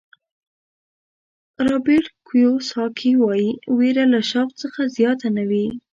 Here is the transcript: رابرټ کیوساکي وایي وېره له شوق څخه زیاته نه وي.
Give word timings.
رابرټ 1.67 2.05
کیوساکي 2.27 3.11
وایي 3.23 3.49
وېره 3.77 4.05
له 4.13 4.21
شوق 4.31 4.49
څخه 4.61 4.81
زیاته 4.95 5.27
نه 5.37 5.43
وي. 5.49 5.65